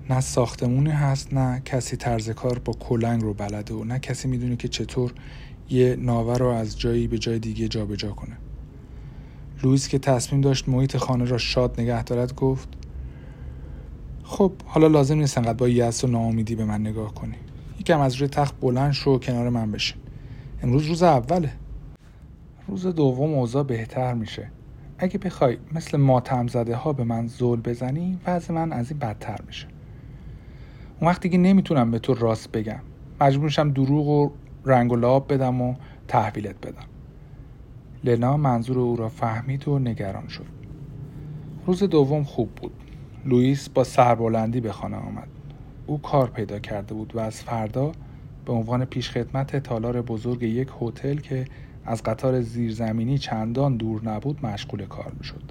نه 0.10 0.22
ساختمونی 0.22 0.90
هست 0.90 1.34
نه 1.34 1.62
کسی 1.66 1.98
طرز 1.98 2.30
کار 2.30 2.60
با 2.60 2.74
کلنگ 2.74 3.22
رو 3.22 3.34
بلده 3.34 3.74
و 3.74 3.84
نه 3.84 4.00
کسی 4.00 4.28
می‌دونه 4.28 4.56
که 4.56 4.68
چطور 4.68 5.14
یه 5.70 5.96
ناور 5.96 6.38
رو 6.38 6.48
از 6.48 6.80
جایی 6.80 7.08
به 7.08 7.18
جای 7.18 7.40
دیگه 7.40 7.68
جابجا 7.68 7.96
جا 7.96 8.12
کنه. 8.12 8.38
لوئیس 9.64 9.88
که 9.88 10.00
تصمیم 10.00 10.42
داشت 10.42 10.70
محیط 10.70 10.98
خانه 10.98 11.26
را 11.26 11.38
شاد 11.38 11.82
نگه 11.82 12.04
دارد 12.04 12.36
گفت 12.36 12.70
خب 14.24 14.52
حالا 14.66 14.88
لازم 14.88 15.18
نیست 15.18 15.38
انقدر 15.38 15.54
با 15.54 15.70
یأس 15.70 16.04
و 16.04 16.08
ناامیدی 16.08 16.56
به 16.56 16.66
من 16.66 16.82
نگاه 16.82 17.14
کنی. 17.14 17.36
یکم 17.80 18.00
از 18.00 18.16
روی 18.16 18.28
تخت 18.28 18.60
بلند 18.60 18.92
شو 18.92 19.12
و 19.12 19.20
کنار 19.20 19.50
من 19.50 19.72
بشین. 19.72 19.98
امروز 20.64 20.86
روز 20.86 21.04
اوله. 21.04 21.52
روز 22.70 22.88
دوم 22.88 23.34
اوضاع 23.34 23.64
بهتر 23.64 24.14
میشه. 24.14 24.52
اگه 24.98 25.18
بخوای 25.18 25.58
مثل 25.72 25.98
ماتم 25.98 26.48
زده 26.48 26.76
ها 26.76 26.94
به 26.94 27.04
من 27.04 27.28
زول 27.28 27.62
بزنی 27.62 28.20
وضع 28.28 28.54
من 28.54 28.74
از 28.74 28.92
این 28.92 29.00
بدتر 29.00 29.38
میشه. 29.48 29.68
اون 31.00 31.10
وقت 31.10 31.22
دیگه 31.22 31.38
نمی‌تونم 31.38 31.92
به 31.92 32.00
تو 32.00 32.14
راست 32.14 32.52
بگم 32.52 32.80
مجبورشم 33.22 33.72
دروغ 33.72 34.08
و 34.08 34.30
رنگ 34.66 34.92
و 34.92 34.96
لاب 34.96 35.34
بدم 35.34 35.62
و 35.62 35.76
تحویلت 36.08 36.68
بدم. 36.68 36.86
لنا 38.04 38.38
منظور 38.38 38.80
او 38.80 38.96
را 38.96 39.10
فهمید 39.10 39.68
و 39.68 39.80
نگران 39.80 40.28
شد. 40.28 40.46
روز 41.66 41.84
دوم 41.84 42.24
خوب 42.24 42.50
بود. 42.50 42.72
لوئیس 43.26 43.70
با 43.70 43.84
سربلندی 43.84 44.62
به 44.62 44.72
خانه 44.72 44.98
آمد. 44.98 45.28
او 45.88 46.02
کار 46.02 46.30
پیدا 46.30 46.60
کرده 46.60 46.94
بود 46.94 47.16
و 47.16 47.20
از 47.20 47.44
فردا 47.44 47.92
به 48.46 48.54
عنوان 48.54 48.86
پیشخدمت 48.86 49.56
تالار 49.56 50.02
بزرگ 50.02 50.44
یک 50.44 50.70
هتل 50.82 51.16
که 51.16 51.46
از 51.86 52.04
قطار 52.04 52.42
زیرزمینی 52.42 53.18
چندان 53.18 53.78
دور 53.78 54.04
نبود 54.04 54.46
مشغول 54.46 54.86
کار 54.86 55.12
می‌شد. 55.20 55.44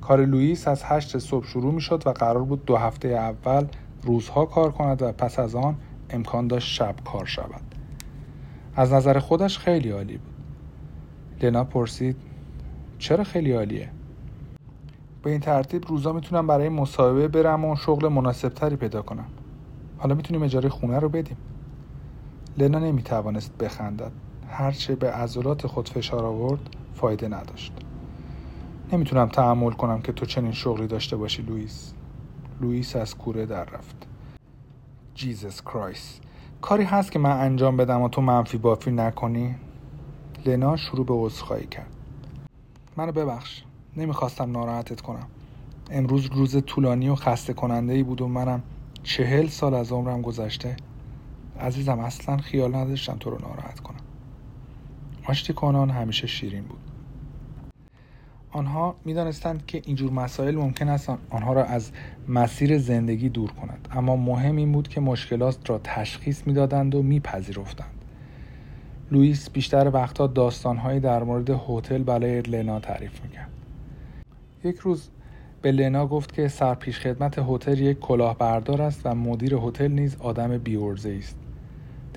کار 0.00 0.24
لوئیس 0.24 0.68
از 0.68 0.82
هشت 0.84 1.18
صبح 1.18 1.46
شروع 1.46 1.74
می 1.74 1.80
شد 1.80 2.06
و 2.06 2.10
قرار 2.10 2.44
بود 2.44 2.64
دو 2.64 2.76
هفته 2.76 3.08
اول 3.08 3.66
روزها 4.02 4.44
کار 4.44 4.72
کند 4.72 5.02
و 5.02 5.12
پس 5.12 5.38
از 5.38 5.54
آن 5.54 5.76
امکان 6.10 6.48
داشت 6.48 6.74
شب 6.74 6.94
کار 7.04 7.26
شود. 7.26 7.74
از 8.76 8.92
نظر 8.92 9.18
خودش 9.18 9.58
خیلی 9.58 9.90
عالی 9.90 10.16
بود. 10.18 10.34
لنا 11.42 11.64
پرسید 11.64 12.16
چرا 12.98 13.24
خیلی 13.24 13.52
عالیه؟ 13.52 13.90
به 15.22 15.30
این 15.30 15.40
ترتیب 15.40 15.86
روزا 15.86 16.12
می‌تونم 16.12 16.46
برای 16.46 16.68
مصاحبه 16.68 17.28
برم 17.28 17.64
و 17.64 17.76
شغل 17.76 18.08
مناسب 18.08 18.48
تری 18.48 18.76
پیدا 18.76 19.02
کنم. 19.02 19.26
حالا 19.98 20.14
می‌تونیم 20.14 20.42
اجاره 20.42 20.68
خونه 20.68 20.98
رو 20.98 21.08
بدیم. 21.08 21.36
لنا 22.58 22.78
نمی‌توانست 22.78 23.58
بخندد. 23.58 24.12
هرچه 24.50 24.94
به 24.94 25.10
عضلات 25.10 25.66
خود 25.66 25.88
فشار 25.88 26.24
آورد 26.24 26.60
فایده 26.94 27.28
نداشت. 27.28 27.72
نمی‌تونم 28.92 29.28
تحمل 29.28 29.70
کنم 29.70 30.00
که 30.02 30.12
تو 30.12 30.26
چنین 30.26 30.52
شغلی 30.52 30.86
داشته 30.86 31.16
باشی 31.16 31.42
لوئیس. 31.42 31.92
لوئیس 32.60 32.96
از 32.96 33.16
کوره 33.16 33.46
در 33.46 33.64
رفت. 33.64 34.06
Jesus 35.14 35.62
Christ 35.62 36.20
کاری 36.60 36.84
هست 36.84 37.12
که 37.12 37.18
من 37.18 37.40
انجام 37.40 37.76
بدم 37.76 38.02
و 38.02 38.08
تو 38.08 38.20
منفی 38.20 38.58
بافی 38.58 38.90
نکنی؟ 38.90 39.54
لنا 40.46 40.76
شروع 40.76 41.06
به 41.06 41.14
عذرخواهی 41.14 41.66
کرد. 41.66 41.90
منو 42.96 43.12
ببخش. 43.12 43.62
نمی‌خواستم 43.96 44.52
ناراحتت 44.52 45.00
کنم. 45.00 45.26
امروز 45.90 46.26
روز 46.26 46.64
طولانی 46.64 47.08
و 47.08 47.14
خسته 47.14 47.52
کننده 47.52 47.92
ای 47.92 48.02
بود 48.02 48.20
و 48.20 48.28
منم 48.28 48.62
چهل 49.02 49.46
سال 49.46 49.74
از 49.74 49.92
عمرم 49.92 50.22
گذشته. 50.22 50.76
عزیزم 51.60 51.98
اصلا 51.98 52.36
خیال 52.36 52.74
نداشتم 52.74 53.16
تو 53.16 53.30
رو 53.30 53.38
ناراحت 53.40 53.80
کنم. 53.80 54.07
آشتی 55.28 55.52
کنان 55.52 55.90
همیشه 55.90 56.26
شیرین 56.26 56.62
بود. 56.62 56.78
آنها 58.50 58.96
می‌دانستند 59.04 59.66
که 59.66 59.82
اینجور 59.84 60.10
مسائل 60.10 60.56
ممکن 60.56 60.88
است 60.88 61.12
آنها 61.30 61.52
را 61.52 61.64
از 61.64 61.90
مسیر 62.28 62.78
زندگی 62.78 63.28
دور 63.28 63.50
کند 63.50 63.88
اما 63.92 64.16
مهم 64.16 64.56
این 64.56 64.72
بود 64.72 64.88
که 64.88 65.00
مشکلات 65.00 65.70
را 65.70 65.80
تشخیص 65.84 66.46
می‌دادند 66.46 66.94
و 66.94 67.02
میپذیرفتند. 67.02 68.04
لوئیس 69.10 69.50
بیشتر 69.50 69.90
وقتها 69.94 70.26
داستانهایی 70.26 71.00
در 71.00 71.22
مورد 71.22 71.50
هتل 71.50 72.02
برای 72.02 72.40
لنا 72.40 72.80
تعریف 72.80 73.22
می‌کرد. 73.22 73.50
یک 74.64 74.76
روز 74.76 75.08
به 75.62 75.72
لنا 75.72 76.06
گفت 76.06 76.32
که 76.32 76.48
سرپیش 76.48 76.98
خدمت 77.00 77.38
هتل 77.38 77.78
یک 77.78 77.98
کلاهبردار 77.98 78.82
است 78.82 79.00
و 79.06 79.14
مدیر 79.14 79.54
هتل 79.54 79.88
نیز 79.88 80.16
آدم 80.20 80.58
بیورزه 80.58 81.18
است. 81.18 81.47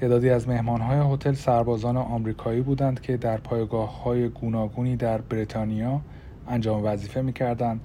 تعدادی 0.02 0.30
از 0.30 0.48
مهمانهای 0.48 1.14
هتل 1.14 1.34
سربازان 1.34 1.98
آمریکایی 1.98 2.62
بودند 2.62 3.02
که 3.02 3.18
در 3.18 3.38
پایگاه 3.38 4.04
های 4.04 4.30
گوناگونی 4.30 4.96
در 4.96 5.22
بریتانیا 5.22 6.02
انجام 6.48 6.84
وظیفه 6.84 7.22
می‌کردند 7.22 7.82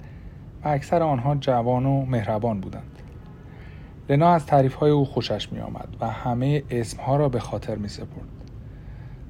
و 0.63 0.67
اکثر 0.67 1.03
آنها 1.03 1.35
جوان 1.35 1.85
و 1.85 2.05
مهربان 2.05 2.59
بودند 2.59 2.99
لنا 4.09 4.33
از 4.33 4.45
تعریف 4.45 4.73
های 4.73 4.91
او 4.91 5.05
خوشش 5.05 5.51
می 5.51 5.59
آمد 5.59 5.87
و 5.99 6.07
همه 6.07 6.63
اسمها 6.69 7.15
را 7.15 7.29
به 7.29 7.39
خاطر 7.39 7.75
می 7.75 7.87
سپرد. 7.87 8.27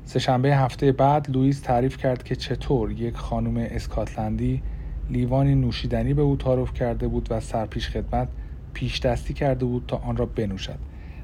سهشنبه 0.06 0.56
هفته 0.56 0.92
بعد 0.92 1.30
لوئیس 1.30 1.60
تعریف 1.60 1.98
کرد 1.98 2.24
که 2.24 2.36
چطور 2.36 2.92
یک 2.92 3.16
خانم 3.16 3.58
اسکاتلندی 3.58 4.64
لیوانی 5.10 5.56
نوشیدنی 5.56 6.14
به 6.14 6.22
او 6.22 6.36
تعارف 6.36 6.74
کرده 6.74 7.08
بود 7.08 7.28
و 7.32 7.40
سرپیش 7.40 7.90
خدمت 7.90 8.28
پیش 8.74 9.00
دستی 9.00 9.34
کرده 9.34 9.66
بود 9.66 9.84
تا 9.88 9.98
آن 9.98 10.18
را 10.18 10.26
بنوشد 10.26 10.80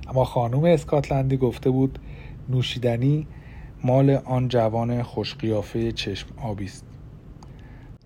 اما 0.08 0.26
خانم 0.26 0.64
اسکاتلندی 0.64 1.38
گفته 1.38 1.70
بود 1.70 2.00
نوشیدنی 2.50 3.28
مال 3.84 4.10
آن 4.10 4.48
جوان 4.48 5.04
خوشقیافه 5.04 5.92
چشم 5.92 6.28
آبی 6.42 6.66
است. 6.66 6.86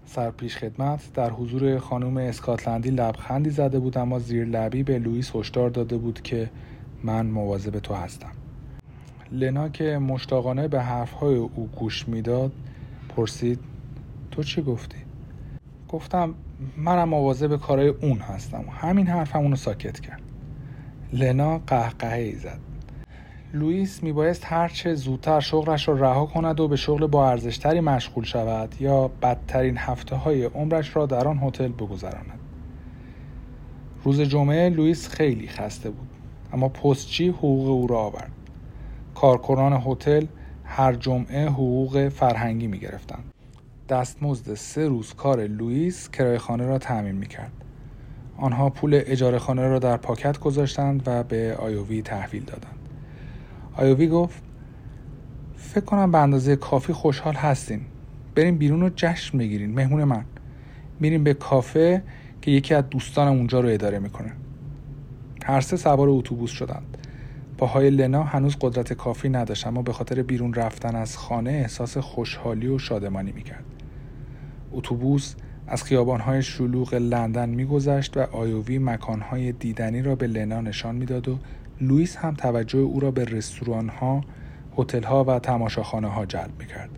سرپیش 0.06 0.58
خدمت 0.58 1.13
در 1.13 1.30
حضور 1.30 1.80
خانم 1.80 2.18
اسکاتلندی 2.18 2.89
لبخندی 2.89 3.50
زده 3.50 3.80
بود 3.80 3.98
اما 3.98 4.20
زیر 4.20 4.46
لبی 4.46 4.84
به 4.84 5.00
لوئیس 5.00 5.36
هشدار 5.36 5.70
داده 5.70 5.98
بود 5.98 6.22
که 6.22 6.50
من 7.04 7.25
مواظب 7.25 7.80
تو 7.80 7.94
هستم. 7.94 8.32
لنا 9.32 9.70
که 9.70 9.98
مشتاقانه 9.98 10.68
به 10.68 10.82
حرفهای 10.82 11.36
او 11.36 11.70
گوش 11.75 12.08
می‌داد 12.08 12.51
پرسید 13.16 13.60
تو 14.32 14.44
چی 14.44 14.62
گفتی؟ 14.62 14.98
گفتم 15.89 16.34
منم 16.77 17.10
مواظب 17.10 17.56
کارهای 17.56 17.88
اون 17.88 18.18
هستم. 18.18 18.66
همین 18.72 19.08
حرفم 19.08 19.39
اونو 19.39 19.56
ساکت 19.56 20.00
کرد. 20.00 20.22
لنا 21.14 21.58
قهقهه 21.58 22.18
ای 22.18 22.36
زد 22.36 22.60
لوئیس 23.54 24.04
میبایست 24.04 24.46
هرچه 24.46 24.94
زودتر 24.94 25.40
شغلش 25.40 25.88
را 25.88 25.94
رها 25.94 26.26
کند 26.26 26.60
و 26.60 26.68
به 26.68 26.76
شغل 26.76 27.08
با 27.08 27.30
ارزشتری 27.30 27.80
مشغول 27.80 28.24
شود 28.24 28.76
یا 28.82 29.08
بدترین 29.08 29.78
هفته 29.78 30.16
های 30.16 30.44
عمرش 30.44 30.96
را 30.96 31.06
در 31.06 31.28
آن 31.28 31.40
هتل 31.40 31.68
بگذراند 31.68 32.40
روز 34.04 34.22
جمعه 34.22 34.70
لوئیس 34.70 35.10
خیلی 35.10 35.48
خسته 35.48 35.90
بود 35.90 36.08
اما 36.54 36.70
پستچی 36.70 37.28
حقوق 37.28 37.68
او 37.68 37.88
را 37.88 38.00
آورد 38.00 38.32
کارکنان 39.16 39.74
هتل 39.74 40.26
هر 40.64 40.94
جمعه 40.94 41.48
حقوق 41.48 42.10
فرهنگی 42.10 42.68
می 42.68 42.80
گرفتند. 42.80 43.34
دستمزد 43.90 44.54
سه 44.54 44.88
روز 44.88 45.14
کار 45.14 45.48
لوئیس 45.48 46.10
کرایه 46.10 46.38
خانه 46.38 46.66
را 46.66 46.78
تعمین 46.78 47.16
می 47.16 47.28
کرد. 47.28 47.52
آنها 48.38 48.70
پول 48.70 49.01
اجاره 49.06 49.39
خانه 49.39 49.67
را 49.67 49.79
در 49.79 49.98
پاکت 49.98 50.39
گذاشتند 50.39 51.03
و 51.06 51.24
به 51.24 51.56
آیوی 51.60 52.01
تحویل 52.01 52.44
دادند. 52.44 52.77
آیوی 53.75 54.08
گفت 54.08 54.44
فکر 55.56 55.86
کنم 55.86 56.12
به 56.12 56.17
اندازه 56.17 56.56
کافی 56.56 56.94
خوشحال 56.94 57.34
هستین. 57.34 57.82
بریم 58.36 58.58
بیرون 58.58 58.84
و 58.84 58.89
جشن 58.96 59.38
بگیرین 59.38 59.74
مهمون 59.74 60.03
من. 60.03 60.25
میریم 61.00 61.24
به 61.24 61.34
کافه 61.34 62.03
که 62.41 62.51
یکی 62.51 62.74
از 62.74 62.84
دوستانم 62.89 63.32
اونجا 63.32 63.60
رو 63.60 63.70
اداره 63.70 64.00
می‌کنه. 64.00 64.32
هر 65.46 65.62
سه 65.62 65.77
سوار 65.77 66.10
اتوبوس 66.10 66.51
شدند. 66.51 66.98
پاهای 67.58 67.89
لنا 67.89 68.24
هنوز 68.24 68.56
قدرت 68.62 68.94
کافی 68.94 69.29
نداشت 69.29 69.67
اما 69.67 69.82
به 69.82 69.94
خاطر 69.94 70.24
بیرون 70.24 70.53
رفتن 70.53 70.96
از 70.96 71.17
خانه 71.17 71.51
احساس 71.51 71.98
خوشحالی 71.98 72.67
و 72.67 72.77
شادمانی 72.77 73.32
می‌کرد. 73.32 73.65
اتوبوس 74.72 75.36
از 75.68 75.84
خیابانهای 75.84 76.42
شلوغ 76.42 76.94
لندن 76.94 77.50
میگذشت 77.50 78.18
و 78.18 78.20
آیوی 78.20 78.80
مکانهای 78.80 79.52
دیدنی 79.52 80.02
را 80.02 80.16
به 80.16 80.28
لنا 80.28 80.62
نشان 80.62 80.96
می‌داد 80.96 81.28
و 81.28 81.38
لوئیس 81.82 82.16
هم 82.16 82.34
توجه 82.34 82.80
او 82.80 83.00
را 83.00 83.12
به 83.12 83.26
رستورانها، 83.26 84.22
هتل‌ها 84.78 85.24
و 85.24 85.40
تماشاخانه 85.40 86.08
ها 86.08 86.26
جلب 86.26 86.52
می‌کرد. 86.60 86.90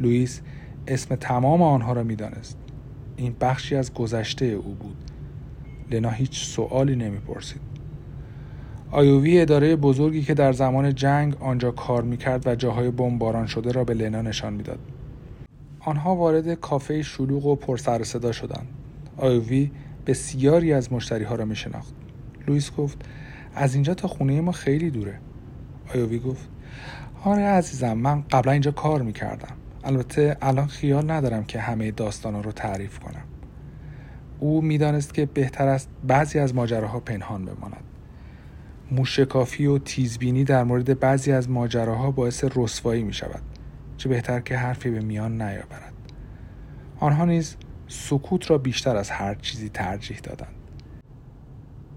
لوئیس 0.00 0.40
اسم 0.86 1.14
تمام 1.14 1.62
آنها 1.62 1.92
را 1.92 2.02
می‌دانست. 2.02 2.58
این 3.16 3.34
بخشی 3.40 3.76
از 3.76 3.94
گذشته 3.94 4.44
او 4.44 4.74
بود. 4.74 4.96
لنا 5.90 6.10
هیچ 6.10 6.44
سوالی 6.44 6.96
نمی‌پرسید. 6.96 7.60
آیووی 8.90 9.40
اداره 9.40 9.76
بزرگی 9.76 10.22
که 10.22 10.34
در 10.34 10.52
زمان 10.52 10.94
جنگ 10.94 11.36
آنجا 11.40 11.70
کار 11.70 12.02
می‌کرد 12.02 12.46
و 12.46 12.54
جاهای 12.54 12.90
بمباران 12.90 13.46
شده 13.46 13.72
را 13.72 13.84
به 13.84 13.94
لنا 13.94 14.22
نشان 14.22 14.52
می‌داد. 14.52 14.78
آنها 15.88 16.16
وارد 16.16 16.54
کافه 16.54 17.02
شلوغ 17.02 17.46
و 17.46 17.56
پر 17.56 17.76
سر 17.76 18.04
صدا 18.04 18.32
شدند. 18.32 18.68
آیووی 19.16 19.70
بسیاری 20.06 20.72
از 20.72 20.92
مشتری 20.92 21.24
ها 21.24 21.34
را 21.34 21.44
می 21.44 21.56
شناخت. 21.56 21.94
لوئیس 22.46 22.72
گفت 22.72 22.98
از 23.54 23.74
اینجا 23.74 23.94
تا 23.94 24.08
خونه 24.08 24.40
ما 24.40 24.52
خیلی 24.52 24.90
دوره. 24.90 25.20
آیووی 25.94 26.18
گفت 26.18 26.48
آره 27.24 27.42
عزیزم 27.42 27.92
من 27.92 28.24
قبلا 28.30 28.52
اینجا 28.52 28.70
کار 28.70 29.02
می‌کردم. 29.02 29.54
البته 29.84 30.36
الان 30.42 30.66
خیال 30.66 31.10
ندارم 31.10 31.44
که 31.44 31.60
همه 31.60 31.90
داستانا 31.90 32.40
رو 32.40 32.52
تعریف 32.52 32.98
کنم. 32.98 33.24
او 34.40 34.62
می‌دانست 34.62 35.14
که 35.14 35.26
بهتر 35.26 35.68
است 35.68 35.88
بعضی 36.06 36.38
از 36.38 36.54
ماجراها 36.54 37.00
پنهان 37.00 37.44
بماند. 37.44 37.84
موشکافی 38.90 39.66
و 39.66 39.78
تیزبینی 39.78 40.44
در 40.44 40.64
مورد 40.64 41.00
بعضی 41.00 41.32
از 41.32 41.50
ماجراها 41.50 42.10
باعث 42.10 42.44
رسوایی 42.56 43.02
می 43.02 43.12
شود 43.12 43.42
چه 43.98 44.08
بهتر 44.08 44.40
که 44.40 44.56
حرفی 44.56 44.90
به 44.90 45.00
میان 45.00 45.42
نیاورد. 45.42 45.92
آنها 47.00 47.24
نیز 47.24 47.56
سکوت 47.88 48.50
را 48.50 48.58
بیشتر 48.58 48.96
از 48.96 49.10
هر 49.10 49.34
چیزی 49.34 49.68
ترجیح 49.68 50.18
دادند. 50.18 50.57